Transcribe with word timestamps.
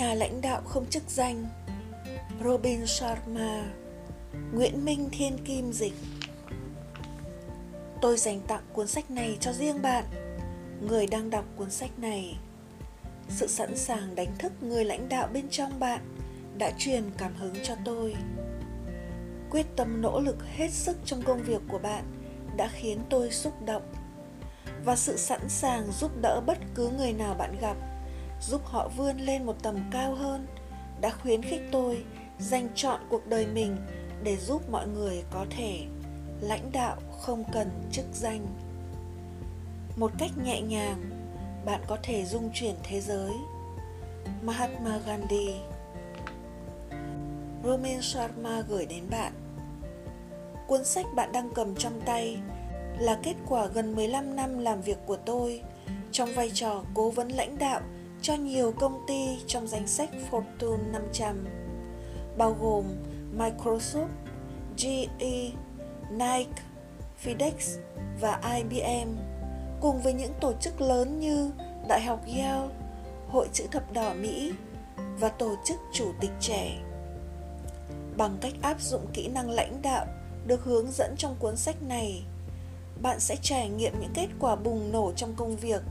nhà 0.00 0.14
lãnh 0.14 0.40
đạo 0.40 0.62
không 0.64 0.86
chức 0.86 1.02
danh, 1.08 1.46
Robin 2.44 2.86
Sharma, 2.86 3.64
Nguyễn 4.52 4.84
Minh 4.84 5.08
Thiên 5.12 5.38
Kim 5.44 5.72
Dịch. 5.72 5.94
Tôi 8.00 8.16
dành 8.16 8.40
tặng 8.40 8.62
cuốn 8.72 8.86
sách 8.86 9.10
này 9.10 9.36
cho 9.40 9.52
riêng 9.52 9.82
bạn, 9.82 10.04
Người 10.88 11.06
đang 11.06 11.30
đọc 11.30 11.44
cuốn 11.56 11.70
sách 11.70 11.98
này. 11.98 12.36
Sự 13.28 13.46
sẵn 13.46 13.76
sàng 13.76 14.14
đánh 14.14 14.36
thức 14.38 14.52
người 14.62 14.84
lãnh 14.84 15.08
đạo 15.08 15.28
bên 15.32 15.48
trong 15.50 15.80
bạn 15.80 16.00
Đã 16.58 16.70
truyền 16.78 17.10
cảm 17.18 17.34
hứng 17.34 17.54
cho 17.62 17.74
tôi. 17.84 18.14
Quyết 19.50 19.66
tâm 19.76 20.02
nỗ 20.02 20.20
lực 20.20 20.36
hết 20.56 20.70
sức 20.70 20.96
trong 21.04 21.22
công 21.22 21.42
việc 21.42 21.62
của 21.68 21.78
bạn 21.78 22.04
Đã 22.56 22.68
khiến 22.72 22.98
tôi 23.10 23.30
xúc 23.30 23.52
động. 23.66 23.92
Và 24.84 24.96
sự 24.96 25.16
sẵn 25.16 25.48
sàng 25.48 25.92
giúp 25.92 26.10
đỡ 26.22 26.40
bất 26.46 26.58
cứ 26.74 26.88
người 26.88 27.12
nào 27.12 27.34
bạn 27.34 27.56
gặp 27.60 27.89
Giúp 28.40 28.60
họ 28.64 28.88
vươn 28.96 29.16
lên 29.16 29.46
một 29.46 29.56
tầm 29.62 29.76
cao 29.90 30.14
hơn, 30.14 30.46
Đã 31.00 31.10
khuyến 31.10 31.42
khích 31.42 31.62
tôi 31.72 32.04
dành 32.38 32.68
chọn 32.74 33.00
cuộc 33.10 33.26
đời 33.26 33.46
mình 33.46 33.76
để 34.22 34.36
giúp 34.36 34.70
mọi 34.70 34.88
người 34.88 35.24
có 35.30 35.46
thể 35.50 35.86
lãnh 36.40 36.72
đạo 36.72 36.96
không 37.20 37.44
cần 37.52 37.70
chức 37.92 38.04
danh. 38.12 38.46
Một 39.96 40.12
cách 40.18 40.30
nhẹ 40.44 40.60
nhàng, 40.60 41.10
bạn 41.64 41.80
có 41.86 41.98
thể 42.02 42.24
dung 42.24 42.50
chuyển 42.54 42.74
thế 42.82 43.00
giới. 43.00 43.32
Mahatma 44.42 44.98
gandhi. 45.06 45.54
Romin 47.64 48.02
sharma 48.02 48.60
gửi 48.68 48.86
đến 48.86 49.04
bạn. 49.10 49.32
Cuốn 50.66 50.84
sách 50.84 51.06
bạn 51.14 51.32
đang 51.32 51.50
cầm 51.54 51.74
trong 51.74 52.00
tay 52.04 52.36
là 52.98 53.18
kết 53.22 53.34
quả 53.48 53.66
gần 53.66 53.96
15 53.96 54.36
năm 54.36 54.58
làm 54.58 54.80
việc 54.80 54.98
của 55.06 55.16
tôi 55.16 55.62
trong 56.12 56.28
vai 56.34 56.50
trò 56.54 56.82
cố 56.94 57.10
vấn 57.10 57.28
lãnh 57.28 57.58
đạo 57.58 57.80
cho 58.22 58.34
nhiều 58.34 58.72
công 58.72 59.04
ty 59.06 59.38
trong 59.46 59.66
danh 59.66 59.86
sách 59.86 60.10
Fortune 60.30 60.90
500 60.92 61.46
bao 62.36 62.56
gồm 62.60 62.84
Microsoft, 63.38 64.08
GE, 64.76 65.50
Nike, 66.10 66.62
FedEx 67.24 67.78
và 68.20 68.40
IBM 68.56 69.16
cùng 69.80 70.00
với 70.00 70.12
những 70.12 70.32
tổ 70.40 70.52
chức 70.60 70.80
lớn 70.80 71.20
như 71.20 71.50
Đại 71.88 72.02
học 72.02 72.20
Yale, 72.26 72.68
Hội 73.28 73.48
chữ 73.52 73.66
thập 73.70 73.92
đỏ 73.92 74.14
Mỹ 74.14 74.52
và 75.20 75.28
tổ 75.28 75.54
chức 75.64 75.76
chủ 75.92 76.12
tịch 76.20 76.30
trẻ. 76.40 76.78
Bằng 78.16 78.38
cách 78.40 78.54
áp 78.62 78.80
dụng 78.80 79.06
kỹ 79.12 79.28
năng 79.28 79.50
lãnh 79.50 79.82
đạo 79.82 80.06
được 80.46 80.64
hướng 80.64 80.92
dẫn 80.92 81.14
trong 81.18 81.36
cuốn 81.38 81.56
sách 81.56 81.82
này, 81.82 82.22
bạn 83.02 83.20
sẽ 83.20 83.36
trải 83.42 83.68
nghiệm 83.68 84.00
những 84.00 84.12
kết 84.14 84.28
quả 84.40 84.56
bùng 84.56 84.92
nổ 84.92 85.12
trong 85.16 85.34
công 85.36 85.56
việc 85.56 85.82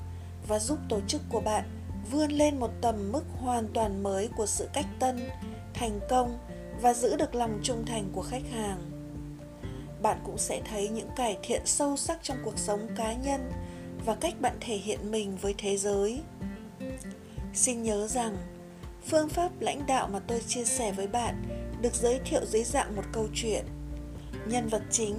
và 0.47 0.59
giúp 0.59 0.77
tổ 0.89 0.99
chức 1.07 1.21
của 1.29 1.39
bạn 1.39 1.78
vươn 2.11 2.31
lên 2.31 2.59
một 2.59 2.69
tầm 2.81 3.11
mức 3.11 3.23
hoàn 3.37 3.67
toàn 3.73 4.03
mới 4.03 4.29
của 4.35 4.45
sự 4.45 4.69
cách 4.73 4.85
tân, 4.99 5.29
thành 5.73 5.99
công 6.09 6.37
và 6.81 6.93
giữ 6.93 7.15
được 7.15 7.35
lòng 7.35 7.59
trung 7.63 7.85
thành 7.85 8.09
của 8.13 8.21
khách 8.21 8.49
hàng. 8.53 8.91
Bạn 10.01 10.17
cũng 10.25 10.37
sẽ 10.37 10.61
thấy 10.69 10.89
những 10.89 11.09
cải 11.15 11.37
thiện 11.43 11.61
sâu 11.65 11.97
sắc 11.97 12.19
trong 12.21 12.37
cuộc 12.43 12.57
sống 12.57 12.87
cá 12.95 13.13
nhân 13.13 13.51
và 14.05 14.15
cách 14.15 14.41
bạn 14.41 14.57
thể 14.59 14.77
hiện 14.77 15.11
mình 15.11 15.37
với 15.41 15.55
thế 15.57 15.77
giới. 15.77 16.21
Xin 17.53 17.83
nhớ 17.83 18.07
rằng, 18.07 18.37
phương 19.05 19.29
pháp 19.29 19.51
lãnh 19.59 19.85
đạo 19.87 20.07
mà 20.07 20.19
tôi 20.19 20.41
chia 20.47 20.65
sẻ 20.65 20.91
với 20.91 21.07
bạn 21.07 21.43
được 21.81 21.95
giới 21.95 22.19
thiệu 22.25 22.45
dưới 22.45 22.63
dạng 22.63 22.95
một 22.95 23.03
câu 23.13 23.27
chuyện. 23.33 23.65
Nhân 24.47 24.67
vật 24.67 24.81
chính, 24.91 25.15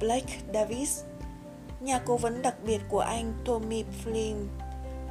blake 0.00 0.38
davis, 0.54 1.00
nhà 1.80 1.98
cố 1.98 2.16
vấn 2.16 2.42
đặc 2.42 2.54
biệt 2.64 2.80
của 2.88 3.00
anh 3.00 3.32
tommy 3.44 3.84
flynn 4.04 4.34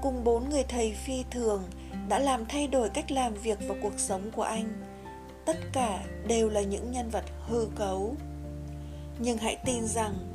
cùng 0.04 0.24
bốn 0.24 0.50
người 0.50 0.64
thầy 0.64 0.94
phi 0.94 1.24
thường 1.32 1.64
đã 2.10 2.20
làm 2.20 2.46
thay 2.46 2.68
đổi 2.68 2.90
cách 2.90 3.12
làm 3.12 3.34
việc 3.34 3.60
và 3.68 3.76
cuộc 3.82 3.94
sống 3.98 4.32
của 4.32 4.42
anh. 4.42 4.84
Tất 5.46 5.58
cả 5.74 6.04
đều 6.28 6.50
là 6.50 6.62
những 6.62 6.92
nhân 6.92 7.10
vật 7.10 7.24
hư 7.48 7.68
cấu. 7.76 8.16
Nhưng 9.20 9.38
hãy 9.38 9.58
tin 9.66 9.88
rằng, 9.88 10.32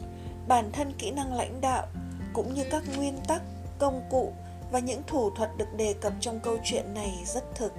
bản 0.49 0.73
thân 0.73 0.93
kỹ 0.99 1.11
năng 1.11 1.35
lãnh 1.35 1.61
đạo 1.61 1.87
cũng 2.33 2.55
như 2.55 2.65
các 2.71 2.83
nguyên 2.97 3.17
tắc, 3.29 3.43
công 3.79 4.03
cụ 4.11 4.33
và 4.73 4.79
những 4.79 5.03
thủ 5.07 5.31
thuật 5.31 5.51
được 5.59 5.75
đề 5.77 5.95
cập 6.01 6.13
trong 6.21 6.41
câu 6.41 6.59
chuyện 6.65 6.95
này 6.95 7.13
rất 7.27 7.45
thực. 7.55 7.73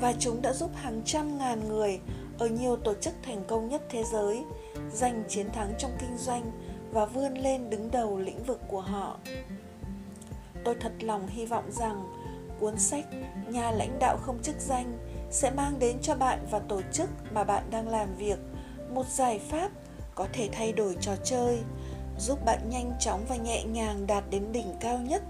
Và 0.00 0.14
chúng 0.18 0.42
đã 0.42 0.52
giúp 0.52 0.70
hàng 0.74 1.02
trăm 1.04 1.38
ngàn 1.38 1.68
người 1.68 2.00
ở 2.38 2.46
nhiều 2.46 2.76
tổ 2.76 2.94
chức 2.94 3.14
thành 3.22 3.44
công 3.48 3.68
nhất 3.68 3.82
thế 3.90 4.04
giới 4.12 4.44
giành 4.92 5.24
chiến 5.28 5.50
thắng 5.50 5.74
trong 5.78 5.90
kinh 6.00 6.18
doanh 6.18 6.50
và 6.92 7.06
vươn 7.06 7.34
lên 7.38 7.70
đứng 7.70 7.90
đầu 7.90 8.18
lĩnh 8.18 8.44
vực 8.44 8.60
của 8.68 8.80
họ 8.80 9.18
tôi 10.66 10.74
thật 10.80 10.92
lòng 11.00 11.26
hy 11.26 11.46
vọng 11.46 11.70
rằng 11.70 12.04
cuốn 12.60 12.78
sách 12.78 13.04
nhà 13.48 13.70
lãnh 13.70 13.98
đạo 13.98 14.16
không 14.22 14.42
chức 14.42 14.56
danh 14.58 14.98
sẽ 15.30 15.50
mang 15.50 15.78
đến 15.78 15.96
cho 16.02 16.14
bạn 16.14 16.46
và 16.50 16.58
tổ 16.58 16.80
chức 16.92 17.10
mà 17.32 17.44
bạn 17.44 17.62
đang 17.70 17.88
làm 17.88 18.16
việc 18.16 18.38
một 18.90 19.06
giải 19.08 19.38
pháp 19.38 19.70
có 20.14 20.26
thể 20.32 20.48
thay 20.52 20.72
đổi 20.72 20.96
trò 21.00 21.12
chơi, 21.24 21.58
giúp 22.18 22.38
bạn 22.44 22.58
nhanh 22.70 22.92
chóng 23.00 23.24
và 23.28 23.36
nhẹ 23.36 23.64
nhàng 23.64 24.06
đạt 24.06 24.24
đến 24.30 24.52
đỉnh 24.52 24.74
cao 24.80 24.98
nhất 24.98 25.22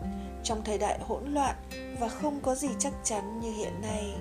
trong 0.43 0.65
thời 0.65 0.79
đại 0.79 0.99
hỗn 1.03 1.35
loạn 1.35 1.57
và 2.01 2.09
không 2.09 2.41
có 2.41 2.55
gì 2.55 2.69
chắc 2.79 2.93
chắn 3.05 3.41
như 3.41 3.53
hiện 3.53 3.81
nay. 3.83 4.15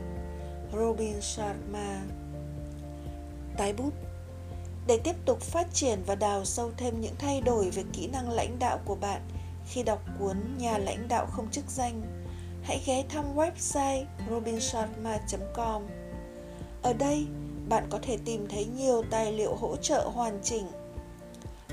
Robin 0.74 1.22
sharma. 1.22 2.02
Tái 3.58 3.74
bút. 3.74 3.94
Để 4.88 5.00
tiếp 5.04 5.16
tục 5.26 5.42
phát 5.42 5.68
triển 5.74 6.00
và 6.06 6.16
đào 6.16 6.46
sâu 6.46 6.72
thêm 6.78 7.02
những 7.02 7.16
thay 7.20 7.42
đổi 7.42 7.70
về 7.70 7.84
kỹ 7.94 8.08
năng 8.08 8.30
lãnh 8.30 8.60
đạo 8.60 8.80
của 8.86 8.96
bạn 8.96 9.22
khi 9.66 9.84
đọc 9.84 10.02
cuốn 10.20 10.38
nhà 10.58 10.78
lãnh 10.78 11.08
đạo 11.08 11.26
không 11.32 11.52
chức 11.52 11.66
danh 11.70 12.02
hãy 12.64 12.82
ghé 12.86 13.04
thăm 13.10 13.36
website 13.36 14.06
robinsharma.com. 14.30 15.84
Ở 16.82 16.94
đây, 16.94 17.28
bạn 17.70 17.84
có 17.90 18.00
thể 18.02 18.18
tìm 18.26 18.48
thấy 18.50 18.66
nhiều 18.66 19.04
tài 19.10 19.32
liệu 19.32 19.56
hỗ 19.56 19.76
trợ 19.76 20.10
hoàn 20.14 20.40
chỉnh, 20.44 20.68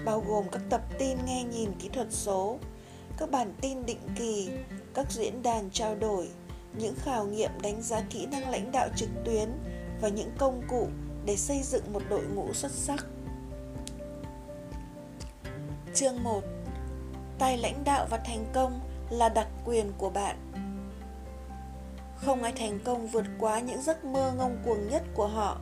bao 0.04 0.24
gồm 0.28 0.44
các 0.52 0.62
tập 0.70 0.80
tin 0.98 1.18
nghe 1.26 1.44
nhìn 1.44 1.72
kỹ 1.78 1.88
thuật 1.88 2.06
số, 2.10 2.58
các 3.18 3.30
bản 3.30 3.54
tin 3.60 3.86
định 3.86 4.00
kỳ, 4.16 4.50
các 4.94 5.12
diễn 5.12 5.42
đàn 5.42 5.70
trao 5.70 5.94
đổi, 5.94 6.28
những 6.78 6.94
khảo 6.98 7.26
nghiệm 7.26 7.50
đánh 7.62 7.82
giá 7.82 8.00
kỹ 8.10 8.26
năng 8.26 8.50
lãnh 8.50 8.72
đạo 8.72 8.88
trực 8.96 9.08
tuyến 9.24 9.48
và 10.00 10.08
những 10.08 10.30
công 10.38 10.62
cụ 10.68 10.88
để 11.26 11.36
xây 11.36 11.62
dựng 11.62 11.92
một 11.92 12.02
đội 12.08 12.24
ngũ 12.34 12.52
xuất 12.52 12.72
sắc. 12.72 13.06
Chương 15.94 16.22
1 16.22 16.42
Tài 17.42 17.58
lãnh 17.58 17.84
đạo 17.84 18.06
và 18.10 18.18
thành 18.18 18.44
công 18.52 18.80
là 19.10 19.28
đặc 19.28 19.48
quyền 19.64 19.92
của 19.98 20.10
bạn. 20.10 20.36
Không 22.16 22.42
ai 22.42 22.52
thành 22.52 22.78
công 22.84 23.06
vượt 23.06 23.24
quá 23.38 23.60
những 23.60 23.82
giấc 23.82 24.04
mơ 24.04 24.32
ngông 24.38 24.56
cuồng 24.64 24.88
nhất 24.88 25.02
của 25.14 25.26
họ, 25.26 25.58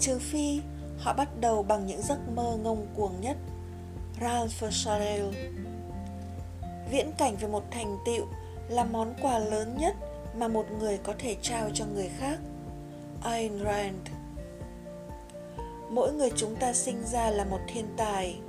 trừ 0.00 0.18
phi 0.18 0.60
họ 0.98 1.14
bắt 1.14 1.28
đầu 1.40 1.62
bằng 1.62 1.86
những 1.86 2.02
giấc 2.02 2.18
mơ 2.34 2.56
ngông 2.62 2.86
cuồng 2.96 3.20
nhất. 3.20 3.36
Ralph 4.20 4.72
Sarell. 4.72 5.26
Viễn 6.90 7.12
cảnh 7.18 7.36
về 7.36 7.48
một 7.48 7.64
thành 7.70 7.98
tựu 8.06 8.26
là 8.68 8.84
món 8.84 9.14
quà 9.22 9.38
lớn 9.38 9.76
nhất 9.78 9.96
mà 10.36 10.48
một 10.48 10.66
người 10.78 10.98
có 10.98 11.14
thể 11.18 11.36
trao 11.42 11.70
cho 11.74 11.84
người 11.94 12.10
khác. 12.18 12.38
Ayn 13.22 13.64
Rand. 13.64 14.08
Mỗi 15.90 16.12
người 16.12 16.30
chúng 16.36 16.56
ta 16.56 16.72
sinh 16.72 17.04
ra 17.04 17.30
là 17.30 17.44
một 17.44 17.60
thiên 17.68 17.86
tài. 17.96 18.40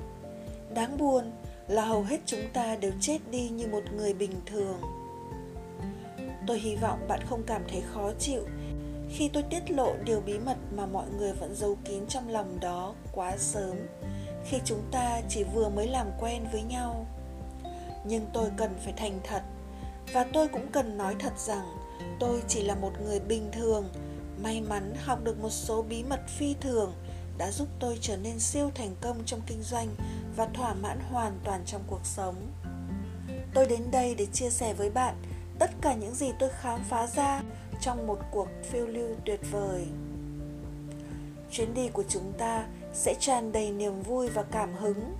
Đáng 0.74 0.97
buồn 0.97 1.31
là 1.69 1.85
hầu 1.85 2.03
hết 2.03 2.19
chúng 2.25 2.50
ta 2.53 2.75
đều 2.75 2.91
chết 3.02 3.18
đi 3.31 3.50
như 3.50 3.68
một 3.68 3.84
người 3.97 4.13
bình 4.13 4.41
thường. 4.46 4.81
Tôi 6.47 6.59
hy 6.59 6.75
vọng 6.75 7.07
bạn 7.07 7.19
không 7.30 7.44
cảm 7.47 7.62
thấy 7.68 7.81
khó 7.94 8.12
chịu 8.19 8.46
khi 9.09 9.30
tôi 9.34 9.44
tiết 9.44 9.72
lộ 9.72 9.94
điều 10.06 10.22
bí 10.22 10.40
mật 10.40 10.57
mà 10.75 10.85
mọi 10.85 11.06
người 11.18 11.34
vẫn 11.34 11.56
giấu 11.56 11.78
kín 11.85 12.07
trong 12.07 12.30
lòng 12.30 12.59
đó 12.59 12.94
quá 13.12 13.38
sớm, 13.38 13.78
khi 14.46 14.57
chúng 14.66 14.81
ta 14.91 15.22
chỉ 15.30 15.44
vừa 15.44 15.69
mới 15.69 15.88
làm 15.88 16.07
quen 16.19 16.47
với 16.52 16.62
nhau. 16.62 17.06
Nhưng 18.06 18.25
tôi 18.34 18.50
cần 18.57 18.75
phải 18.84 18.94
thành 18.98 19.19
thật, 19.24 19.42
và 20.13 20.24
tôi 20.33 20.48
cũng 20.48 20.68
cần 20.72 20.98
nói 20.98 21.15
thật 21.19 21.39
rằng 21.39 21.65
tôi 22.19 22.42
chỉ 22.48 22.63
là 22.63 22.75
một 22.75 22.92
người 23.04 23.19
bình 23.19 23.50
thường. 23.51 23.89
May 24.44 24.62
mắn 24.62 24.94
học 25.06 25.19
được 25.24 25.42
một 25.42 25.50
số 25.50 25.81
bí 25.81 26.04
mật 26.04 26.19
phi 26.27 26.56
thường 26.62 26.94
đã 27.38 27.51
giúp 27.51 27.68
tôi 27.80 27.98
trở 28.01 28.18
nên 28.18 28.39
siêu 28.39 28.72
thành 28.75 28.95
công 29.01 29.18
trong 29.25 29.42
kinh 29.48 29.62
doanh 29.62 29.88
và 30.39 30.47
thỏa 30.53 30.74
mãn 30.74 31.00
hoàn 31.00 31.39
toàn 31.44 31.62
trong 31.65 31.81
cuộc 31.88 32.00
sống. 32.03 32.36
Tôi 33.53 33.65
đến 33.65 33.81
đây 33.91 34.15
để 34.15 34.25
chia 34.25 34.50
sẻ 34.50 34.74
với 34.74 34.89
bạn 34.89 35.15
tất 35.59 35.71
cả 35.81 35.94
những 35.94 36.15
gì 36.15 36.31
tôi 36.39 36.50
khám 36.62 36.80
phá 36.89 37.07
ra 37.07 37.41
trong 37.81 38.07
một 38.07 38.19
cuộc 38.31 38.47
phiêu 38.63 38.88
lưu 38.88 39.15
tuyệt 39.25 39.39
vời. 39.51 39.88
Chuyến 41.51 41.74
đi 41.74 41.89
của 41.89 42.03
chúng 42.09 42.33
ta 42.38 42.68
sẽ 42.94 43.15
tràn 43.19 43.51
đầy 43.51 43.71
niềm 43.71 44.01
vui 44.01 44.27
và 44.27 44.44
cảm 44.44 44.74
hứng. 44.74 45.15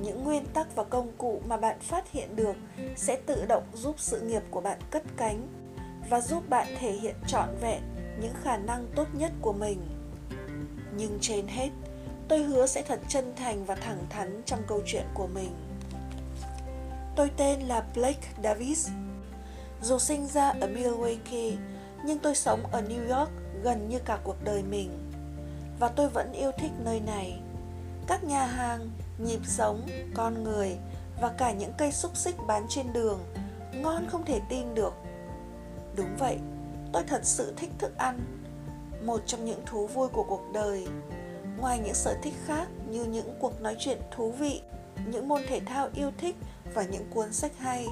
Những 0.00 0.24
nguyên 0.24 0.46
tắc 0.46 0.76
và 0.76 0.84
công 0.84 1.12
cụ 1.18 1.40
mà 1.46 1.56
bạn 1.56 1.80
phát 1.80 2.12
hiện 2.12 2.36
được 2.36 2.56
sẽ 2.96 3.16
tự 3.26 3.46
động 3.46 3.64
giúp 3.74 3.94
sự 3.98 4.20
nghiệp 4.20 4.42
của 4.50 4.60
bạn 4.60 4.78
cất 4.90 5.02
cánh 5.16 5.48
và 6.10 6.20
giúp 6.20 6.48
bạn 6.48 6.66
thể 6.78 6.92
hiện 6.92 7.14
trọn 7.26 7.48
vẹn 7.60 7.82
những 8.20 8.34
khả 8.42 8.56
năng 8.56 8.86
tốt 8.94 9.06
nhất 9.12 9.32
của 9.40 9.52
mình. 9.52 9.80
Nhưng 10.96 11.18
trên 11.20 11.46
hết 11.46 11.70
tôi 12.30 12.42
hứa 12.42 12.66
sẽ 12.66 12.82
thật 12.82 13.00
chân 13.08 13.32
thành 13.36 13.64
và 13.64 13.74
thẳng 13.74 14.06
thắn 14.10 14.42
trong 14.46 14.60
câu 14.66 14.82
chuyện 14.86 15.04
của 15.14 15.26
mình. 15.26 15.50
Tôi 17.16 17.30
tên 17.36 17.60
là 17.60 17.84
blake 17.94 18.28
davis. 18.44 18.88
Dù 19.82 19.98
sinh 19.98 20.26
ra 20.26 20.48
ở 20.48 20.68
Milwaukee, 20.68 21.56
nhưng 22.04 22.18
tôi 22.18 22.34
sống 22.34 22.62
ở 22.72 22.82
New 22.82 23.18
York 23.18 23.30
gần 23.62 23.88
như 23.88 23.98
cả 23.98 24.18
cuộc 24.24 24.36
đời 24.44 24.62
mình. 24.62 25.10
Và 25.80 25.88
tôi 25.88 26.08
vẫn 26.08 26.32
yêu 26.32 26.50
thích 26.58 26.70
nơi 26.84 27.00
này. 27.00 27.40
Các 28.06 28.24
nhà 28.24 28.46
hàng 28.46 28.90
nhịp 29.18 29.40
sống 29.44 29.86
con 30.14 30.44
người 30.44 30.76
và 31.20 31.28
cả 31.38 31.52
những 31.52 31.72
cây 31.78 31.92
xúc 31.92 32.16
xích 32.16 32.36
bán 32.46 32.66
trên 32.68 32.92
đường 32.92 33.20
ngon 33.72 34.06
không 34.08 34.24
thể 34.24 34.40
tin 34.48 34.74
được. 34.74 34.94
Đúng 35.96 36.16
vậy 36.18 36.38
tôi 36.92 37.02
thật 37.02 37.20
sự 37.22 37.54
thích 37.56 37.70
thức 37.78 37.96
ăn 37.98 38.20
một 39.04 39.20
trong 39.26 39.44
những 39.44 39.62
thú 39.66 39.86
vui 39.86 40.08
của 40.08 40.24
cuộc 40.28 40.42
đời 40.52 40.86
ngoài 41.60 41.78
những 41.78 41.94
sở 41.94 42.16
thích 42.22 42.34
khác 42.46 42.68
như 42.90 43.04
những 43.04 43.36
cuộc 43.40 43.60
nói 43.60 43.76
chuyện 43.78 43.98
thú 44.10 44.32
vị, 44.32 44.62
những 45.06 45.28
môn 45.28 45.42
thể 45.48 45.60
thao 45.60 45.88
yêu 45.94 46.10
thích 46.18 46.36
và 46.74 46.82
những 46.82 47.10
cuốn 47.10 47.32
sách 47.32 47.52
hay. 47.58 47.86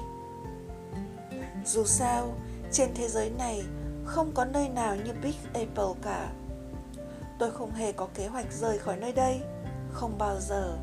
Dù 1.65 1.83
sao, 1.85 2.33
trên 2.71 2.89
thế 2.95 3.07
giới 3.07 3.29
này 3.29 3.63
không 4.05 4.31
có 4.33 4.45
nơi 4.45 4.69
nào 4.69 4.95
như 4.95 5.13
big 5.23 5.35
apple 5.53 6.01
cả. 6.01 6.29
Tôi 7.39 7.51
không 7.51 7.71
hề 7.71 7.91
có 7.91 8.07
kế 8.13 8.27
hoạch 8.27 8.53
rời 8.53 8.77
khỏi 8.77 8.97
nơi 8.97 9.11
đây, 9.11 9.41
không 9.91 10.17
bao 10.17 10.39
giờ. 10.39 10.77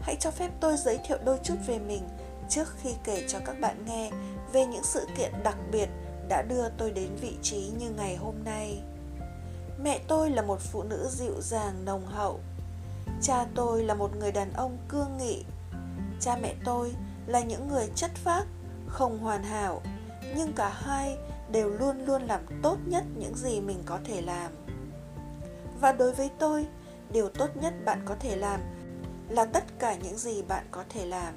Hãy 0.00 0.16
cho 0.20 0.30
phép 0.30 0.50
tôi 0.60 0.76
giới 0.76 0.98
thiệu 1.08 1.18
đôi 1.24 1.38
chút 1.42 1.56
về 1.66 1.78
mình 1.78 2.02
trước 2.48 2.68
khi 2.82 2.90
kể 3.04 3.24
cho 3.28 3.38
các 3.46 3.60
bạn 3.60 3.84
nghe 3.86 4.10
về 4.52 4.66
những 4.66 4.84
sự 4.84 5.06
kiện 5.16 5.32
đặc 5.44 5.56
biệt 5.72 5.88
đã 6.28 6.42
đưa 6.42 6.68
tôi 6.78 6.90
đến 6.90 7.08
vị 7.20 7.36
trí 7.42 7.70
như 7.78 7.90
ngày 7.90 8.16
hôm 8.16 8.34
nay 8.44 8.82
mẹ 9.82 10.00
tôi 10.08 10.30
là 10.30 10.42
một 10.42 10.60
phụ 10.60 10.82
nữ 10.82 11.08
dịu 11.10 11.40
dàng, 11.40 11.84
nồng 11.84 12.06
hậu. 12.06 12.40
Cha 13.22 13.46
tôi 13.54 13.84
là 13.84 13.94
một 13.94 14.16
người 14.16 14.32
đàn 14.32 14.52
ông 14.52 14.78
cương 14.88 15.16
nghị. 15.16 15.44
Cha 16.20 16.36
mẹ 16.42 16.54
tôi 16.64 16.94
là 17.26 17.40
những 17.40 17.68
người 17.68 17.88
chất 17.94 18.10
phác, 18.14 18.46
không 18.86 19.18
hoàn 19.18 19.42
hảo, 19.42 19.82
nhưng 20.36 20.52
cả 20.52 20.68
hai 20.68 21.16
đều 21.50 21.70
luôn 21.70 22.04
luôn 22.04 22.22
làm 22.22 22.40
tốt 22.62 22.76
nhất 22.86 23.04
những 23.16 23.36
gì 23.36 23.60
mình 23.60 23.82
có 23.86 23.98
thể 24.04 24.20
làm. 24.22 24.52
Và 25.80 25.92
đối 25.92 26.12
với 26.12 26.30
tôi, 26.38 26.66
điều 27.10 27.28
tốt 27.28 27.56
nhất 27.56 27.74
bạn 27.84 28.02
có 28.04 28.16
thể 28.20 28.36
làm 28.36 28.60
là 29.28 29.44
tất 29.44 29.64
cả 29.78 29.94
những 29.94 30.18
gì 30.18 30.42
bạn 30.42 30.66
có 30.70 30.84
thể 30.88 31.06
làm. 31.06 31.34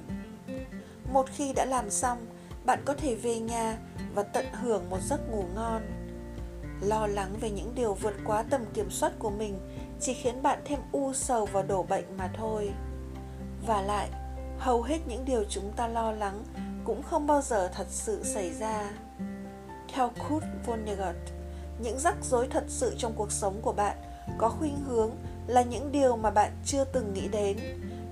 Một 1.12 1.26
khi 1.34 1.54
đã 1.54 1.66
làm 1.66 1.90
xong, 1.90 2.26
bạn 2.66 2.82
có 2.86 2.94
thể 2.94 3.16
về 3.16 3.40
nhà 3.40 3.78
và 4.16 4.24
tận 4.24 4.46
hưởng 4.54 4.90
một 4.90 5.00
giấc 5.02 5.30
ngủ 5.32 5.44
ngon 5.56 5.82
lo 6.82 7.08
lắng 7.08 7.36
về 7.42 7.50
những 7.50 7.76
điều 7.76 7.94
vượt 7.94 8.14
quá 8.26 8.44
tầm 8.50 8.66
kiểm 8.74 8.90
soát 8.90 9.12
của 9.20 9.30
mình, 9.30 9.60
chỉ 10.00 10.14
khiến 10.14 10.42
bạn 10.42 10.60
thêm 10.66 10.80
u 10.92 11.14
sầu 11.14 11.46
và 11.46 11.62
đổ 11.62 11.84
bệnh 11.84 12.18
mà 12.18 12.30
thôi 12.38 12.72
và 13.68 13.82
lại, 13.82 14.10
hầu 14.60 14.82
hết 14.82 14.98
những 15.08 15.26
điều 15.26 15.44
chúng 15.50 15.72
ta 15.76 15.88
lo 15.88 16.12
lắng 16.12 16.44
cũng 16.86 17.04
không 17.04 17.28
bao 17.28 17.42
giờ 17.42 17.68
thật 17.68 17.88
sự 17.90 18.24
xảy 18.24 18.54
ra 18.54 18.92
theo 19.94 20.12
Kurt 20.30 20.46
Vonnegut, 20.66 21.16
những 21.80 22.00
rắc 22.00 22.16
rối 22.22 22.48
thật 22.48 22.64
sự 22.68 22.96
trong 22.98 23.14
cuộc 23.16 23.32
sống 23.32 23.60
của 23.62 23.74
bạn 23.74 23.98
có 24.38 24.50
khuynh 24.50 24.78
hướng 24.86 25.12
là 25.48 25.62
những 25.62 25.92
điều 25.92 26.18
mà 26.18 26.32
bạn 26.32 26.52
chưa 26.66 26.84
từng 26.84 27.14
nghĩ 27.14 27.28
đến, 27.28 27.58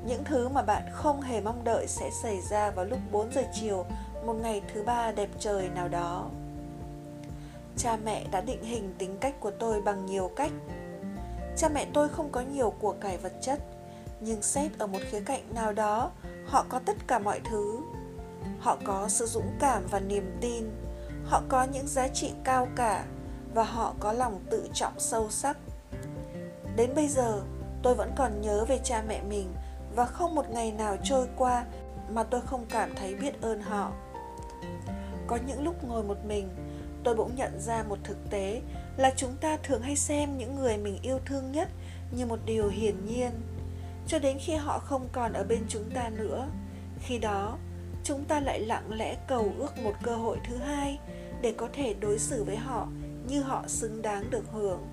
những 0.06 0.24
thứ 0.24 0.50
mà 0.50 0.62
bạn 0.62 0.84
không 0.92 1.22
hề 1.22 1.42
mong 1.42 1.64
đợi 1.64 1.88
sẽ 1.88 2.10
xảy 2.24 2.42
ra 2.50 2.72
vào 2.72 2.86
lúc 2.86 3.00
4 3.12 3.32
giờ 3.34 3.44
chiều 3.54 3.86
một 4.26 4.34
ngày 4.34 4.62
thứ 4.74 4.84
ba 4.84 5.12
đẹp 5.12 5.30
trời 5.40 5.70
nào 5.70 5.88
đó. 5.88 6.30
Cha 7.78 7.98
mẹ 8.06 8.26
đã 8.32 8.42
định 8.42 8.64
hình 8.64 8.94
tính 8.98 9.18
cách 9.20 9.40
của 9.40 9.52
tôi 9.52 9.82
bằng 9.82 10.06
nhiều 10.06 10.32
cách. 10.36 10.52
Cha 11.58 11.70
mẹ 11.70 11.88
tôi 11.94 12.10
không 12.10 12.30
có 12.32 12.42
nhiều 12.42 12.74
của 12.80 12.96
cải 13.02 13.18
vật 13.18 13.34
chất, 13.42 13.60
nhưng 14.20 14.42
xét 14.42 14.72
ở 14.78 14.88
một 14.88 15.00
khía 15.12 15.20
cạnh 15.20 15.54
nào 15.54 15.74
đó, 15.74 16.12
họ 16.46 16.66
có 16.70 16.80
tất 16.86 16.96
cả 17.08 17.20
mọi 17.20 17.40
thứ. 17.40 17.80
Họ 18.60 18.78
có 18.86 19.08
sự 19.10 19.26
dũng 19.26 19.52
cảm 19.60 19.84
và 19.92 20.00
niềm 20.00 20.38
tin, 20.42 20.64
họ 21.26 21.42
có 21.50 21.64
những 21.64 21.88
giá 21.88 22.08
trị 22.08 22.32
cao 22.44 22.68
cả 22.76 23.06
và 23.54 23.64
họ 23.64 23.94
có 24.00 24.14
lòng 24.14 24.40
tự 24.50 24.70
trọng 24.74 25.00
sâu 25.00 25.30
sắc. 25.30 25.58
Đến 26.76 26.96
bây 26.96 27.08
giờ, 27.08 27.42
tôi 27.84 27.96
vẫn 27.96 28.12
còn 28.18 28.42
nhớ 28.42 28.66
về 28.66 28.80
cha 28.84 29.04
mẹ 29.08 29.22
mình 29.22 29.54
và 29.96 30.06
không 30.06 30.36
một 30.36 30.50
ngày 30.50 30.72
nào 30.72 30.98
trôi 31.04 31.28
qua 31.38 31.66
mà 32.10 32.24
tôi 32.24 32.42
không 32.42 32.66
cảm 32.70 32.96
thấy 32.96 33.16
biết 33.16 33.42
ơn 33.42 33.62
họ 33.62 33.92
có 35.28 35.38
những 35.48 35.64
lúc 35.64 35.84
ngồi 35.84 36.04
một 36.04 36.18
mình 36.26 36.50
tôi 37.06 37.16
bỗng 37.16 37.36
nhận 37.36 37.60
ra 37.60 37.84
một 37.84 37.98
thực 38.04 38.18
tế 38.30 38.62
là 38.98 39.14
chúng 39.16 39.36
ta 39.42 39.58
thường 39.64 39.82
hay 39.82 39.96
xem 39.96 40.38
những 40.38 40.56
người 40.56 40.78
mình 40.78 41.00
yêu 41.02 41.20
thương 41.26 41.52
nhất 41.52 41.70
như 42.12 42.26
một 42.26 42.40
điều 42.46 42.70
hiển 42.70 43.06
nhiên. 43.06 43.32
Cho 44.08 44.20
đến 44.20 44.38
khi 44.40 44.56
họ 44.56 44.80
không 44.80 45.08
còn 45.12 45.34
ở 45.34 45.44
bên 45.44 45.60
chúng 45.68 45.90
ta 45.90 46.10
nữa, 46.10 46.48
khi 47.00 47.18
đó, 47.18 47.58
chúng 48.04 48.26
ta 48.26 48.40
lại 48.40 48.60
lặng 48.60 48.94
lẽ 48.94 49.18
cầu 49.28 49.54
ước 49.58 49.78
một 49.84 49.94
cơ 50.04 50.16
hội 50.16 50.38
thứ 50.48 50.58
hai 50.58 51.00
để 51.42 51.54
có 51.58 51.70
thể 51.74 51.94
đối 51.94 52.20
xử 52.20 52.44
với 52.44 52.56
họ 52.56 52.88
như 53.28 53.42
họ 53.42 53.64
xứng 53.68 54.02
đáng 54.02 54.30
được 54.30 54.46
hưởng. 54.52 54.88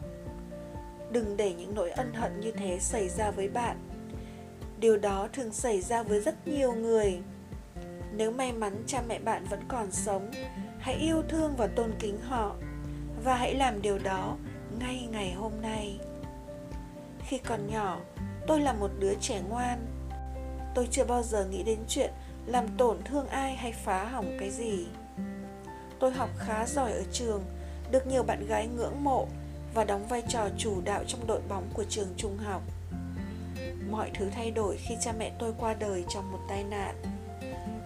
Đừng 1.10 1.36
để 1.36 1.54
những 1.54 1.74
nỗi 1.74 1.90
ân 1.90 2.14
hận 2.14 2.40
như 2.40 2.52
thế 2.52 2.78
xảy 2.80 3.08
ra 3.08 3.30
với 3.30 3.48
bạn. 3.48 3.76
Điều 4.78 4.98
đó 4.98 5.28
thường 5.32 5.52
xảy 5.52 5.80
ra 5.80 6.02
với 6.02 6.20
rất 6.20 6.48
nhiều 6.48 6.72
người. 6.72 7.18
Nếu 8.12 8.30
may 8.30 8.52
mắn 8.52 8.82
cha 8.86 9.02
mẹ 9.08 9.18
bạn 9.18 9.44
vẫn 9.50 9.60
còn 9.68 9.90
sống 9.90 10.30
hãy 10.82 10.94
yêu 10.94 11.22
thương 11.28 11.56
và 11.56 11.66
tôn 11.66 11.92
kính 11.98 12.20
họ, 12.20 12.54
và 13.24 13.36
hãy 13.36 13.54
làm 13.54 13.82
điều 13.82 13.98
đó 13.98 14.36
ngay 14.80 15.08
ngày 15.10 15.32
hôm 15.32 15.52
nay. 15.62 15.98
Khi 17.26 17.38
còn 17.38 17.66
nhỏ, 17.66 18.00
tôi 18.46 18.60
là 18.60 18.72
một 18.72 18.90
đứa 18.98 19.14
trẻ 19.20 19.40
ngoan. 19.48 19.86
Tôi 20.74 20.88
chưa 20.90 21.04
bao 21.04 21.22
giờ 21.22 21.46
nghĩ 21.46 21.62
đến 21.62 21.78
chuyện 21.88 22.10
làm 22.46 22.68
tổn 22.78 23.02
thương 23.04 23.28
ai 23.28 23.56
hay 23.56 23.72
phá 23.72 24.04
hỏng 24.04 24.36
cái 24.40 24.50
gì. 24.50 24.86
Tôi 26.00 26.12
học 26.12 26.30
khá 26.38 26.66
giỏi 26.66 26.92
ở 26.92 27.02
trường, 27.12 27.42
được 27.90 28.06
nhiều 28.06 28.22
bạn 28.22 28.46
gái 28.46 28.66
ngưỡng 28.66 29.04
mộ 29.04 29.26
và 29.74 29.84
đóng 29.84 30.06
vai 30.06 30.22
trò 30.28 30.48
chủ 30.58 30.80
đạo 30.84 31.04
trong 31.06 31.26
đội 31.26 31.40
bóng 31.48 31.70
của 31.74 31.84
trường 31.84 32.08
trung 32.16 32.38
học. 32.38 32.62
Mọi 33.90 34.10
thứ 34.14 34.28
thay 34.34 34.50
đổi 34.50 34.76
khi 34.76 34.96
cha 35.00 35.12
mẹ 35.18 35.32
tôi 35.38 35.54
qua 35.58 35.74
đời 35.74 36.04
trong 36.08 36.32
một 36.32 36.40
tai 36.48 36.64
nạn. 36.64 36.94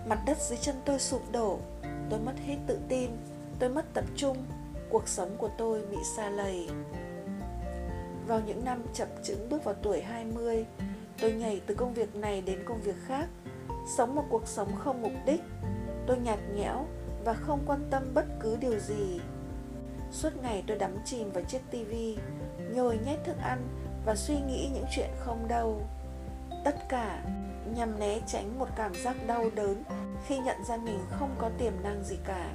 Mặt 0.08 0.18
đất 0.26 0.38
dưới 0.40 0.58
chân 0.58 0.76
tôi 0.84 0.98
sụp 0.98 1.32
đổ 1.32 1.58
tôi 2.10 2.20
mất 2.20 2.32
hết 2.46 2.56
tự 2.66 2.78
tin, 2.88 3.10
tôi 3.58 3.68
mất 3.68 3.84
tập 3.94 4.04
trung, 4.16 4.36
cuộc 4.90 5.08
sống 5.08 5.36
của 5.38 5.50
tôi 5.58 5.82
bị 5.90 5.96
xa 6.16 6.30
lầy. 6.30 6.68
Vào 8.26 8.40
những 8.46 8.64
năm 8.64 8.82
chập 8.94 9.08
chững 9.22 9.48
bước 9.48 9.64
vào 9.64 9.74
tuổi 9.74 10.02
20 10.02 10.66
tôi 11.20 11.32
nhảy 11.32 11.60
từ 11.66 11.74
công 11.74 11.94
việc 11.94 12.16
này 12.16 12.40
đến 12.40 12.58
công 12.64 12.80
việc 12.80 12.96
khác, 13.06 13.28
sống 13.96 14.14
một 14.14 14.24
cuộc 14.30 14.46
sống 14.46 14.76
không 14.78 15.02
mục 15.02 15.12
đích. 15.26 15.40
Tôi 16.06 16.18
nhạt 16.18 16.38
nhẽo 16.54 16.86
và 17.24 17.34
không 17.34 17.60
quan 17.66 17.80
tâm 17.90 18.14
bất 18.14 18.24
cứ 18.40 18.56
điều 18.56 18.78
gì. 18.78 19.20
Suốt 20.12 20.30
ngày 20.42 20.64
tôi 20.66 20.78
đắm 20.78 20.96
chìm 21.04 21.30
vào 21.32 21.44
chiếc 21.44 21.60
tivi 21.70 22.16
nhồi 22.74 22.98
nhét 23.06 23.18
thức 23.24 23.36
ăn 23.42 23.68
và 24.06 24.14
suy 24.14 24.34
nghĩ 24.40 24.70
những 24.74 24.86
chuyện 24.90 25.10
không 25.18 25.48
đâu 25.48 25.82
tất 26.66 26.88
cả 26.88 27.22
nhằm 27.74 27.98
né 27.98 28.20
tránh 28.26 28.58
một 28.58 28.68
cảm 28.76 28.94
giác 28.94 29.16
đau 29.26 29.44
đớn 29.54 29.82
khi 30.26 30.38
nhận 30.38 30.64
ra 30.64 30.76
mình 30.76 30.98
không 31.10 31.34
có 31.38 31.50
tiềm 31.58 31.72
năng 31.82 32.04
gì 32.04 32.16
cả. 32.24 32.54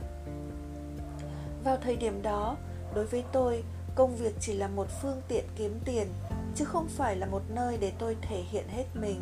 Vào 1.63 1.77
thời 1.77 1.95
điểm 1.95 2.21
đó, 2.21 2.57
đối 2.95 3.05
với 3.05 3.23
tôi, 3.31 3.63
công 3.95 4.15
việc 4.15 4.35
chỉ 4.39 4.53
là 4.53 4.67
một 4.67 4.87
phương 5.01 5.21
tiện 5.27 5.45
kiếm 5.55 5.79
tiền, 5.85 6.07
chứ 6.55 6.65
không 6.65 6.87
phải 6.87 7.15
là 7.15 7.25
một 7.25 7.41
nơi 7.49 7.77
để 7.81 7.91
tôi 7.99 8.17
thể 8.21 8.43
hiện 8.49 8.67
hết 8.67 8.85
mình. 8.93 9.21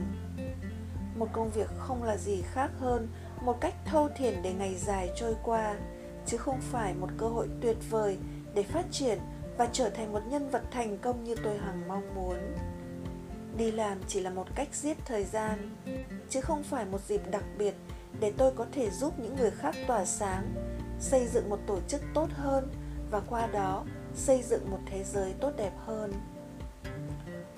Một 1.15 1.27
công 1.33 1.49
việc 1.49 1.69
không 1.77 2.03
là 2.03 2.17
gì 2.17 2.41
khác 2.41 2.71
hơn 2.79 3.07
một 3.41 3.61
cách 3.61 3.73
thâu 3.85 4.09
thiền 4.15 4.41
để 4.41 4.53
ngày 4.53 4.75
dài 4.75 5.09
trôi 5.15 5.35
qua, 5.43 5.75
chứ 6.25 6.37
không 6.37 6.59
phải 6.61 6.93
một 6.93 7.09
cơ 7.17 7.27
hội 7.27 7.47
tuyệt 7.61 7.77
vời 7.89 8.17
để 8.53 8.63
phát 8.63 8.85
triển 8.91 9.19
và 9.57 9.67
trở 9.73 9.89
thành 9.89 10.13
một 10.13 10.21
nhân 10.29 10.49
vật 10.49 10.63
thành 10.71 10.97
công 10.97 11.23
như 11.23 11.35
tôi 11.43 11.57
hằng 11.57 11.87
mong 11.87 12.15
muốn. 12.15 12.37
Đi 13.57 13.71
làm 13.71 13.97
chỉ 14.07 14.19
là 14.19 14.29
một 14.29 14.47
cách 14.55 14.67
giết 14.71 14.97
thời 15.05 15.23
gian, 15.23 15.75
chứ 16.29 16.41
không 16.41 16.63
phải 16.63 16.85
một 16.85 17.01
dịp 17.07 17.21
đặc 17.31 17.43
biệt 17.57 17.75
để 18.19 18.33
tôi 18.37 18.51
có 18.55 18.65
thể 18.71 18.89
giúp 18.89 19.13
những 19.19 19.35
người 19.35 19.51
khác 19.51 19.75
tỏa 19.87 20.05
sáng, 20.05 20.53
xây 20.99 21.27
dựng 21.27 21.49
một 21.49 21.59
tổ 21.67 21.79
chức 21.87 22.01
tốt 22.13 22.27
hơn 22.33 22.67
và 23.11 23.21
qua 23.29 23.47
đó 23.47 23.85
xây 24.15 24.41
dựng 24.41 24.71
một 24.71 24.79
thế 24.85 25.03
giới 25.03 25.33
tốt 25.33 25.51
đẹp 25.57 25.73
hơn. 25.85 26.13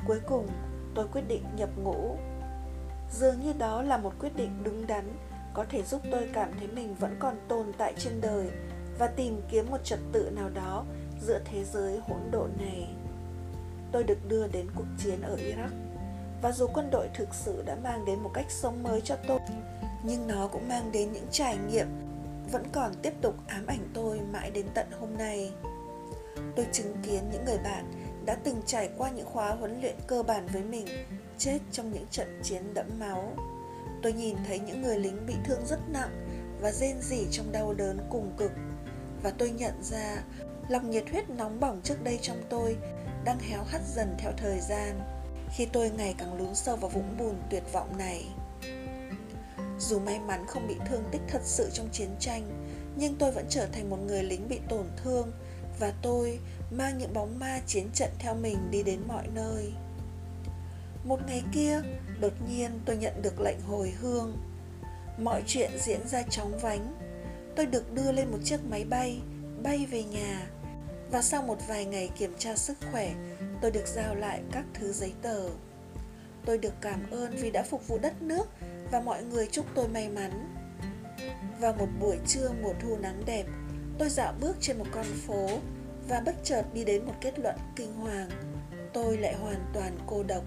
Cuối 0.08 0.20
cùng, 0.28 0.48
tôi 0.96 1.08
quyết 1.14 1.24
định 1.28 1.44
nhập 1.58 1.70
ngũ. 1.78 2.18
Dường 3.12 3.40
như 3.40 3.54
đó 3.54 3.82
là 3.82 3.98
một 3.98 4.14
quyết 4.20 4.36
định 4.36 4.64
đúng 4.64 4.88
đắn, 4.88 5.14
có 5.54 5.66
thể 5.70 5.84
giúp 5.84 6.02
tôi 6.12 6.30
cảm 6.34 6.50
thấy 6.60 6.68
mình 6.68 6.96
vẫn 6.96 7.16
còn 7.20 7.36
tồn 7.48 7.66
tại 7.78 7.94
trên 7.98 8.22
đời 8.22 8.50
và 9.00 9.08
tìm 9.08 9.42
kiếm 9.50 9.66
một 9.70 9.84
trật 9.84 10.00
tự 10.12 10.30
nào 10.30 10.50
đó 10.50 10.86
giữa 11.22 11.40
thế 11.46 11.64
giới 11.64 12.00
hỗn 12.08 12.32
độn 12.32 12.50
này. 12.58 12.96
Tôi 13.92 14.04
được 14.04 14.18
đưa 14.28 14.48
đến 14.48 14.68
cuộc 14.76 14.86
chiến 14.98 15.22
ở 15.22 15.36
iraq 15.36 15.81
và 16.42 16.52
dù 16.52 16.68
quân 16.74 16.90
đội 16.92 17.10
thực 17.14 17.34
sự 17.34 17.64
đã 17.66 17.76
mang 17.84 18.06
đến 18.06 18.20
một 18.20 18.32
cách 18.34 18.46
sống 18.50 18.84
mới 18.84 19.02
cho 19.02 19.16
tôi, 19.28 19.40
nhưng 20.04 20.28
nó 20.28 20.48
cũng 20.48 20.68
mang 20.68 20.92
đến 20.92 21.12
những 21.12 21.28
trải 21.32 21.58
nghiệm 21.58 21.88
vẫn 22.52 22.64
còn 22.72 22.92
tiếp 23.02 23.14
tục 23.22 23.36
ám 23.48 23.66
ảnh 23.66 23.88
tôi 23.94 24.20
mãi 24.20 24.52
đến 24.52 24.66
tận 24.74 24.88
hôm 25.00 25.18
nay. 25.18 25.52
Tôi 26.56 26.68
chứng 26.72 26.96
kiến 27.04 27.24
những 27.32 27.46
người 27.46 27.58
bạn 27.58 27.92
đã 28.26 28.36
từng 28.36 28.62
trải 28.66 28.90
qua 28.98 29.10
những 29.10 29.26
khóa 29.26 29.50
huấn 29.50 29.82
luyện 29.82 29.96
cơ 30.08 30.24
bản 30.24 30.48
với 30.54 30.64
mình, 30.64 30.86
chết 31.38 31.60
trong 31.72 31.92
những 31.92 32.06
trận 32.12 32.40
chiến 32.44 32.74
đẫm 32.74 32.86
máu. 33.00 33.34
Tôi 34.04 34.14
nhìn 34.14 34.38
thấy 34.48 34.60
những 34.60 34.82
người 34.82 35.00
lính 35.00 35.26
bị 35.26 35.34
thương 35.46 35.66
rất 35.66 35.80
nặng 35.90 36.28
và 36.62 36.72
rên 36.72 37.02
rỉ 37.02 37.26
trong 37.32 37.52
đau 37.52 37.74
đớn 37.74 38.00
cùng 38.10 38.32
cực. 38.38 38.52
Và 39.24 39.32
tôi 39.38 39.50
nhận 39.50 39.84
ra 39.84 40.24
lòng 40.70 40.90
nhiệt 40.90 41.04
huyết 41.12 41.30
nóng 41.30 41.60
bỏng 41.60 41.82
trước 41.84 42.04
đây 42.04 42.20
trong 42.22 42.42
tôi 42.50 42.78
đang 43.24 43.40
héo 43.40 43.64
hắt 43.64 43.82
dần 43.96 44.16
theo 44.18 44.32
thời 44.38 44.60
gian 44.60 45.21
khi 45.52 45.66
tôi 45.66 45.90
ngày 45.90 46.16
càng 46.18 46.38
lún 46.38 46.56
sâu 46.56 46.76
vào 46.76 46.90
vũng 46.90 47.18
bùn 47.18 47.36
tuyệt 47.50 47.64
vọng 47.74 47.98
này. 47.98 48.26
Dù 49.80 50.00
may 50.00 50.20
mắn 50.20 50.46
không 50.48 50.68
bị 50.68 50.76
thương 50.90 51.04
tích 51.12 51.22
thật 51.28 51.42
sự 51.44 51.70
trong 51.74 51.90
chiến 51.92 52.10
tranh, 52.20 52.44
nhưng 52.96 53.16
tôi 53.16 53.32
vẫn 53.32 53.46
trở 53.50 53.66
thành 53.66 53.90
một 53.90 53.98
người 53.98 54.24
lính 54.24 54.48
bị 54.48 54.60
tổn 54.70 54.86
thương 55.04 55.32
và 55.80 55.94
tôi 56.02 56.40
mang 56.72 56.98
những 56.98 57.14
bóng 57.14 57.40
ma 57.40 57.60
chiến 57.68 57.90
trận 57.94 58.10
theo 58.20 58.36
mình 58.36 58.58
đi 58.72 58.84
đến 58.84 59.00
mọi 59.08 59.28
nơi. 59.36 59.74
Một 61.04 61.20
ngày 61.28 61.44
kia, 61.54 61.82
đột 62.20 62.34
nhiên 62.50 62.72
tôi 62.86 62.98
nhận 62.98 63.22
được 63.22 63.42
lệnh 63.42 63.62
hồi 63.62 63.94
hương. 64.02 64.38
Mọi 65.18 65.44
chuyện 65.48 65.72
diễn 65.80 66.08
ra 66.08 66.24
chóng 66.24 66.60
vánh. 66.60 66.96
Tôi 67.56 67.66
được 67.66 67.94
đưa 67.94 68.12
lên 68.12 68.32
một 68.32 68.38
chiếc 68.44 68.66
máy 68.70 68.86
bay 68.86 69.22
bay 69.64 69.86
về 69.92 70.04
nhà 70.04 70.48
và 71.12 71.22
sau 71.22 71.42
một 71.42 71.58
vài 71.68 71.86
ngày 71.86 72.10
kiểm 72.18 72.34
tra 72.38 72.56
sức 72.56 72.78
khỏe 72.92 73.14
tôi 73.62 73.72
được 73.72 73.88
giao 73.88 74.16
lại 74.16 74.42
các 74.52 74.66
thứ 74.74 74.92
giấy 74.92 75.14
tờ. 75.22 75.50
Tôi 76.46 76.58
được 76.58 76.74
cảm 76.82 77.00
ơn 77.12 77.36
vì 77.36 77.52
đã 77.52 77.64
phục 77.64 77.88
vụ 77.88 77.98
đất 77.98 78.22
nước 78.22 78.48
và 78.92 79.02
mọi 79.02 79.24
người 79.24 79.48
chúc 79.52 79.66
tôi 79.76 79.88
may 79.88 80.10
mắn. 80.10 80.56
Vào 81.60 81.74
một 81.74 81.88
buổi 82.00 82.18
trưa 82.28 82.50
mùa 82.62 82.74
thu 82.82 82.98
nắng 82.98 83.22
đẹp, 83.26 83.46
tôi 83.98 84.10
dạo 84.10 84.34
bước 84.42 84.58
trên 84.60 84.78
một 84.78 84.86
con 84.92 85.06
phố 85.28 85.50
và 86.08 86.22
bất 86.26 86.36
chợt 86.44 86.64
đi 86.74 86.86
đến 86.86 87.06
một 87.06 87.14
kết 87.22 87.40
luận 87.40 87.56
kinh 87.76 87.94
hoàng. 87.94 88.30
Tôi 88.94 89.18
lại 89.18 89.34
hoàn 89.34 89.66
toàn 89.74 89.98
cô 90.08 90.24
độc. 90.24 90.44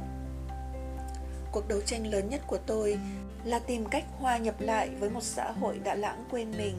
Cuộc 1.52 1.68
đấu 1.68 1.80
tranh 1.80 2.06
lớn 2.06 2.28
nhất 2.28 2.40
của 2.46 2.58
tôi 2.66 2.98
là 3.44 3.58
tìm 3.58 3.84
cách 3.84 4.04
hòa 4.18 4.38
nhập 4.38 4.60
lại 4.60 4.90
với 5.00 5.10
một 5.10 5.22
xã 5.22 5.50
hội 5.50 5.78
đã 5.78 5.94
lãng 5.94 6.24
quên 6.30 6.50
mình. 6.50 6.78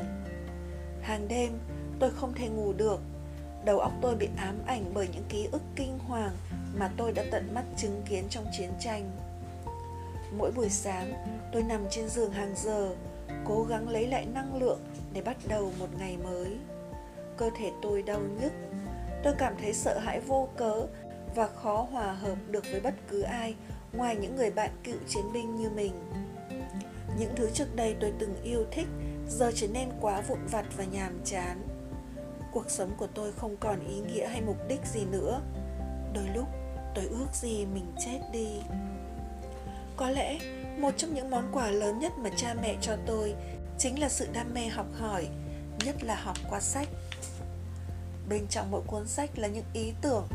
Hàng 1.01 1.27
đêm, 1.27 1.59
tôi 1.99 2.11
không 2.11 2.33
thể 2.33 2.47
ngủ 2.47 2.73
được 2.73 2.99
đầu 3.65 3.79
óc 3.79 3.91
tôi 4.01 4.15
bị 4.15 4.29
ám 4.37 4.55
ảnh 4.65 4.91
bởi 4.93 5.07
những 5.13 5.23
ký 5.29 5.47
ức 5.51 5.61
kinh 5.75 5.99
hoàng 5.99 6.31
mà 6.77 6.91
tôi 6.97 7.11
đã 7.11 7.23
tận 7.31 7.53
mắt 7.53 7.63
chứng 7.77 8.01
kiến 8.09 8.23
trong 8.29 8.45
chiến 8.57 8.69
tranh. 8.79 9.11
Mỗi 10.37 10.51
buổi 10.51 10.69
sáng, 10.69 11.13
tôi 11.53 11.63
nằm 11.63 11.85
trên 11.89 12.09
giường 12.09 12.31
hàng 12.31 12.53
giờ, 12.55 12.95
cố 13.45 13.63
gắng 13.63 13.89
lấy 13.89 14.07
lại 14.07 14.25
năng 14.25 14.55
lượng 14.55 14.79
để 15.13 15.21
bắt 15.21 15.37
đầu 15.47 15.71
một 15.79 15.87
ngày 15.99 16.17
mới. 16.23 16.57
Cơ 17.37 17.49
thể 17.57 17.71
tôi 17.81 18.01
đau 18.01 18.19
nhức. 18.19 18.51
Tôi 19.23 19.33
cảm 19.37 19.53
thấy 19.61 19.73
sợ 19.73 19.99
hãi 19.99 20.19
vô 20.19 20.47
cớ 20.57 20.87
và 21.35 21.47
khó 21.47 21.87
hòa 21.91 22.13
hợp 22.13 22.37
được 22.49 22.63
với 22.71 22.79
bất 22.79 22.93
cứ 23.09 23.21
ai 23.21 23.55
ngoài 23.93 24.15
những 24.15 24.35
người 24.35 24.51
bạn 24.51 24.69
cựu 24.83 24.97
chiến 25.07 25.33
binh 25.33 25.55
như 25.55 25.69
mình. 25.69 25.93
Những 27.19 27.31
thứ 27.35 27.49
trước 27.53 27.75
đây 27.75 27.95
tôi 27.99 28.13
từng 28.19 28.35
yêu 28.43 28.65
thích 28.71 28.87
giờ 29.29 29.51
trở 29.55 29.67
nên 29.67 29.89
quá 30.01 30.21
vụn 30.21 30.39
vặt 30.51 30.65
và 30.77 30.83
nhàm 30.83 31.19
chán 31.25 31.74
cuộc 32.55 32.69
sống 32.69 32.91
của 32.97 33.07
tôi 33.07 33.31
không 33.31 33.57
còn 33.59 33.87
ý 33.87 33.99
nghĩa 33.99 34.27
hay 34.27 34.41
mục 34.41 34.57
đích 34.67 34.79
gì 34.93 35.05
nữa. 35.05 35.41
Đôi 36.13 36.27
lúc, 36.33 36.47
tôi 36.95 37.05
ước 37.05 37.27
gì 37.33 37.65
mình 37.65 37.85
chết 38.05 38.19
đi. 38.33 38.47
Có 39.97 40.09
lẽ, 40.09 40.39
một 40.77 40.91
trong 40.97 41.13
những 41.13 41.29
món 41.29 41.49
quà 41.51 41.67
lớn 41.67 41.99
nhất 41.99 42.11
mà 42.17 42.29
cha 42.37 42.55
mẹ 42.61 42.75
cho 42.81 42.95
tôi 43.05 43.35
chính 43.77 43.99
là 43.99 44.09
sự 44.09 44.27
đam 44.33 44.53
mê 44.53 44.67
học 44.67 44.85
hỏi, 44.99 45.27
nhất 45.85 46.03
là 46.03 46.15
học 46.15 46.37
qua 46.49 46.59
sách. 46.59 46.87
Bên 48.29 48.47
trong 48.49 48.71
mỗi 48.71 48.81
cuốn 48.87 49.07
sách 49.07 49.39
là 49.39 49.47
những 49.47 49.65
ý 49.73 49.93
tưởng 50.01 50.27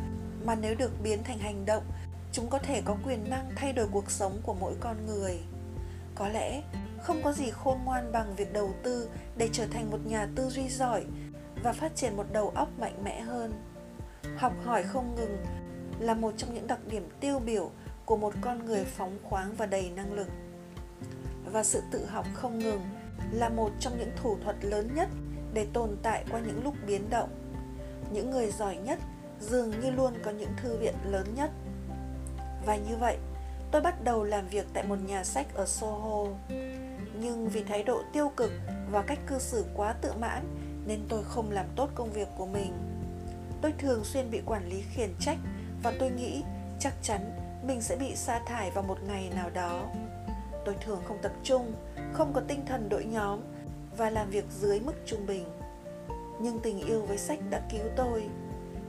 mà 0.45 0.55
nếu 0.55 0.75
được 0.75 0.93
biến 1.03 1.25
thành 1.25 1.39
hành 1.39 1.67
động, 1.67 1.85
chúng 2.33 2.50
có 2.50 2.59
thể 2.59 2.83
có 2.85 2.97
quyền 3.05 3.31
năng 3.31 3.50
thay 3.57 3.73
đổi 3.73 3.87
cuộc 3.93 4.11
sống 4.11 4.41
của 4.43 4.55
mỗi 4.55 4.75
con 4.81 5.07
người. 5.07 5.39
Có 6.15 6.29
lẽ, 6.29 6.62
không 7.03 7.23
có 7.23 7.33
gì 7.33 7.50
khôn 7.50 7.79
ngoan 7.85 8.12
bằng 8.12 8.35
việc 8.37 8.53
đầu 8.53 8.75
tư 8.83 9.09
để 9.37 9.49
trở 9.53 9.67
thành 9.67 9.91
một 9.91 9.99
nhà 10.07 10.29
tư 10.37 10.49
duy 10.49 10.69
giỏi 10.69 11.05
và 11.62 11.73
phát 11.73 11.97
triển 11.97 12.17
một 12.17 12.26
đầu 12.33 12.52
óc 12.55 12.69
mạnh 12.79 13.05
mẽ 13.05 13.21
hơn. 13.21 13.52
Học 14.37 14.52
hỏi 14.64 14.83
không 14.83 15.14
ngừng 15.14 15.37
là 15.99 16.14
một 16.14 16.35
trong 16.37 16.55
những 16.55 16.67
đặc 16.67 16.79
điểm 16.90 17.09
tiêu 17.21 17.38
biểu 17.38 17.71
của 18.05 18.17
một 18.17 18.35
con 18.40 18.64
người 18.64 18.85
phóng 18.85 19.19
khoáng 19.23 19.55
và 19.57 19.67
đầy 19.67 19.90
năng 19.90 20.12
lực. 20.12 20.29
Và 21.52 21.64
sự 21.64 21.83
tự 21.90 22.07
học 22.07 22.26
không 22.35 22.59
ngừng 22.59 22.81
là 23.33 23.49
một 23.49 23.71
trong 23.81 23.99
những 23.99 24.11
thủ 24.17 24.37
thuật 24.45 24.57
lớn 24.64 24.90
nhất 24.95 25.09
để 25.55 25.67
tồn 25.73 25.97
tại 26.02 26.25
qua 26.31 26.40
những 26.40 26.64
lúc 26.64 26.75
biến 26.87 27.11
động. 27.11 27.29
Những 28.12 28.31
người 28.31 28.50
giỏi 28.50 28.76
nhất 28.76 28.99
dường 29.40 29.71
như 29.71 29.90
luôn 29.90 30.14
có 30.25 30.31
những 30.31 30.50
thư 30.62 30.76
viện 30.76 30.95
lớn 31.05 31.26
nhất. 31.35 31.50
Và 32.67 32.76
như 32.76 32.97
vậy, 32.97 33.19
tôi 33.71 33.83
bắt 33.83 34.05
đầu 34.05 34.25
làm 34.25 34.49
việc 34.49 34.67
tại 34.73 34.85
một 34.85 34.97
nhà 35.07 35.25
sách 35.25 35.55
ở 35.55 35.67
soho. 35.67 36.25
Nhưng 37.21 37.49
vì 37.49 37.64
thái 37.64 37.83
độ 37.83 38.02
tiêu 38.12 38.29
cực 38.37 38.52
và 38.90 39.02
cách 39.02 39.19
cư 39.26 39.38
xử 39.38 39.64
quá 39.75 39.93
tự 39.93 40.12
mãn 40.21 40.45
nên 40.91 41.01
tôi 41.09 41.25
không 41.25 41.51
làm 41.51 41.67
tốt 41.77 41.89
công 41.95 42.13
việc 42.13 42.29
của 42.37 42.47
mình. 42.47 42.73
Tôi 43.61 43.73
thường 43.79 44.05
xuyên 44.05 44.31
bị 44.31 44.41
quản 44.47 44.69
lý 44.69 44.83
khiển 44.95 45.11
trách 45.21 45.39
và 45.83 45.93
tôi 45.99 46.11
nghĩ 46.11 46.43
chắc 46.79 46.95
chắn 47.03 47.21
mình 47.67 47.83
sẽ 47.83 47.97
bị 47.97 48.17
sa 48.17 48.41
thải 48.47 48.71
vào 48.71 48.85
một 48.85 48.99
ngày 49.07 49.31
nào 49.35 49.51
đó. 49.51 49.87
Tôi 50.65 50.75
thường 50.85 51.03
không 51.09 51.19
tập 51.23 51.33
trung, 51.43 51.73
không 52.13 52.33
có 52.33 52.41
tinh 52.49 52.67
thần 52.67 52.89
đội 52.89 53.05
nhóm 53.05 53.41
và 53.97 54.11
làm 54.11 54.31
việc 54.31 54.45
dưới 54.61 54.81
mức 54.81 54.93
trung 55.07 55.27
bình. 55.27 55.45
Nhưng 56.41 56.61
tình 56.61 56.79
yêu 56.87 57.03
với 57.03 57.19
sách 57.19 57.39
đã 57.51 57.61
cứu 57.71 57.85
tôi. 57.97 58.29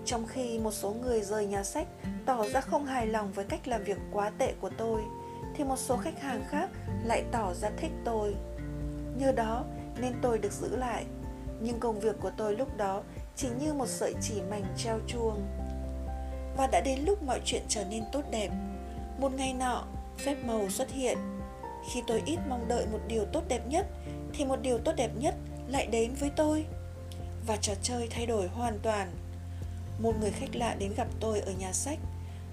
Trong 0.05 0.27
khi 0.27 0.59
một 0.59 0.71
số 0.71 0.91
người 0.91 1.21
rời 1.21 1.45
nhà 1.45 1.63
sách 1.63 1.87
tỏ 2.25 2.45
ra 2.47 2.61
không 2.61 2.85
hài 2.85 3.07
lòng 3.07 3.31
với 3.31 3.45
cách 3.45 3.67
làm 3.67 3.83
việc 3.83 3.97
quá 4.11 4.31
tệ 4.37 4.53
của 4.61 4.69
tôi, 4.77 5.01
thì 5.55 5.63
một 5.63 5.77
số 5.79 5.97
khách 5.97 6.21
hàng 6.21 6.43
khác 6.49 6.69
lại 7.03 7.23
tỏ 7.31 7.53
ra 7.53 7.69
thích 7.77 7.91
tôi. 8.05 8.35
Nhờ 9.17 9.31
đó 9.31 9.65
nên 9.99 10.13
tôi 10.21 10.37
được 10.37 10.51
giữ 10.51 10.75
lại 10.75 11.05
nhưng 11.63 11.79
công 11.79 11.99
việc 11.99 12.15
của 12.21 12.31
tôi 12.37 12.55
lúc 12.55 12.77
đó 12.77 13.03
chỉ 13.35 13.47
như 13.59 13.73
một 13.73 13.87
sợi 13.87 14.13
chỉ 14.21 14.41
mảnh 14.49 14.65
treo 14.77 14.99
chuông. 15.07 15.47
Và 16.57 16.67
đã 16.67 16.81
đến 16.81 16.99
lúc 17.05 17.23
mọi 17.23 17.41
chuyện 17.45 17.61
trở 17.67 17.83
nên 17.85 18.03
tốt 18.11 18.21
đẹp. 18.31 18.49
Một 19.19 19.33
ngày 19.33 19.53
nọ, 19.53 19.83
phép 20.17 20.35
màu 20.45 20.69
xuất 20.69 20.91
hiện. 20.91 21.17
Khi 21.91 22.03
tôi 22.07 22.23
ít 22.25 22.39
mong 22.49 22.67
đợi 22.67 22.85
một 22.91 22.99
điều 23.07 23.25
tốt 23.25 23.43
đẹp 23.47 23.67
nhất, 23.67 23.87
thì 24.33 24.45
một 24.45 24.61
điều 24.61 24.77
tốt 24.77 24.93
đẹp 24.97 25.11
nhất 25.15 25.35
lại 25.67 25.87
đến 25.87 26.13
với 26.19 26.29
tôi. 26.35 26.65
Và 27.47 27.55
trò 27.55 27.73
chơi 27.81 28.07
thay 28.11 28.25
đổi 28.25 28.47
hoàn 28.47 28.79
toàn. 28.79 29.11
Một 29.99 30.13
người 30.19 30.31
khách 30.31 30.55
lạ 30.55 30.75
đến 30.79 30.93
gặp 30.97 31.07
tôi 31.19 31.39
ở 31.39 31.51
nhà 31.51 31.73
sách. 31.73 31.99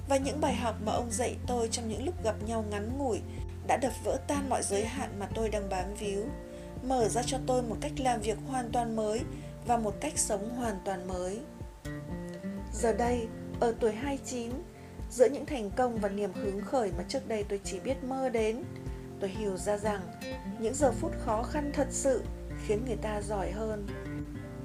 Và 0.09 0.17
những 0.17 0.41
bài 0.41 0.55
học 0.55 0.75
mà 0.85 0.93
ông 0.93 1.11
dạy 1.11 1.37
tôi 1.47 1.69
trong 1.69 1.89
những 1.89 2.05
lúc 2.05 2.25
gặp 2.25 2.35
nhau 2.47 2.65
ngắn 2.71 2.99
ngủi 2.99 3.21
đã 3.67 3.77
đập 3.77 3.93
vỡ 4.05 4.19
tan 4.27 4.49
mọi 4.49 4.63
giới 4.63 4.85
hạn 4.85 5.19
mà 5.19 5.29
tôi 5.35 5.49
đang 5.49 5.69
bám 5.69 5.95
víu 5.95 6.25
mở 6.83 7.09
ra 7.09 7.23
cho 7.27 7.39
tôi 7.47 7.63
một 7.63 7.77
cách 7.81 7.93
làm 8.01 8.21
việc 8.21 8.39
hoàn 8.49 8.71
toàn 8.73 8.97
mới 8.97 9.21
và 9.67 9.77
một 9.77 9.95
cách 10.01 10.19
sống 10.19 10.51
hoàn 10.57 10.79
toàn 10.85 11.09
mới. 11.09 11.41
Giờ 12.73 12.93
đây, 12.93 13.29
ở 13.61 13.75
tuổi 13.81 13.93
29, 13.93 14.51
giữa 15.11 15.29
những 15.29 15.47
thành 15.47 15.71
công 15.71 15.99
và 15.99 16.09
niềm 16.09 16.33
hứng 16.33 16.61
khởi 16.61 16.93
mà 16.99 17.05
trước 17.09 17.29
đây 17.29 17.45
tôi 17.49 17.61
chỉ 17.65 17.81
biết 17.81 18.05
mơ 18.05 18.29
đến, 18.29 18.63
tôi 19.21 19.31
hiểu 19.31 19.57
ra 19.57 19.77
rằng 19.77 20.01
những 20.59 20.75
giờ 20.75 20.93
phút 20.93 21.13
khó 21.25 21.43
khăn 21.43 21.71
thật 21.75 21.87
sự 21.91 22.23
khiến 22.67 22.85
người 22.87 22.97
ta 22.97 23.21
giỏi 23.23 23.51
hơn. 23.51 23.87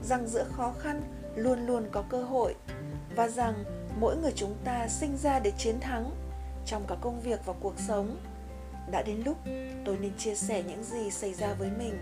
Rằng 0.04 0.28
giữa 0.28 0.46
khó 0.52 0.74
khăn 0.80 1.02
luôn 1.36 1.68
luôn 1.68 1.88
có 1.92 2.04
cơ 2.10 2.24
hội 2.24 2.56
và 3.16 3.28
rằng 3.28 3.64
mỗi 4.00 4.18
người 4.18 4.32
chúng 4.36 4.56
ta 4.64 4.88
sinh 4.88 5.18
ra 5.18 5.40
để 5.40 5.52
chiến 5.58 5.80
thắng 5.80 6.12
trong 6.66 6.86
cả 6.88 6.96
công 7.02 7.22
việc 7.22 7.46
và 7.46 7.54
cuộc 7.60 7.74
sống 7.88 8.18
đã 8.92 9.02
đến 9.02 9.22
lúc 9.26 9.38
tôi 9.86 9.98
nên 10.02 10.12
chia 10.18 10.36
sẻ 10.36 10.64
những 10.68 10.84
gì 10.84 11.12
xảy 11.12 11.34
ra 11.34 11.54
với 11.54 11.70
mình. 11.78 11.98